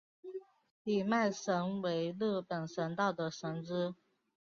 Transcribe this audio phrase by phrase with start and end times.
[0.83, 3.93] 比卖神为日本神道的神只。